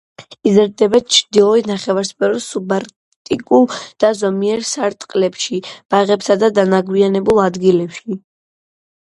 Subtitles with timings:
[0.51, 3.67] იზრდება ჩრდილოეთ ნახევარსფეროს სუბარქტიკულ
[4.05, 5.61] და ზომიერ სარტყლებში,
[5.95, 8.21] ბაღებსა და დანაგვიანებულ ადგილებში.